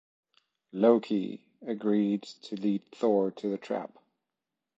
Loki 0.71 1.43
agreed 1.61 2.23
to 2.23 2.55
lead 2.55 2.81
Thor 2.91 3.29
to 3.33 3.49
the 3.51 3.57
trap. 3.59 3.99